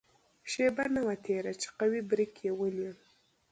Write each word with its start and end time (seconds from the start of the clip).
شېبه 0.51 0.85
نه 0.95 1.01
وه 1.05 1.15
تېره 1.25 1.53
چې 1.61 1.67
قوي 1.79 2.01
بریک 2.09 2.33
یې 2.43 2.51
ونیو. 2.57 2.93